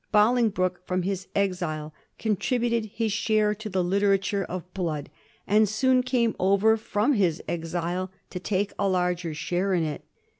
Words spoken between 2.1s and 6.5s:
contributed his share to the literature of blood, and soon came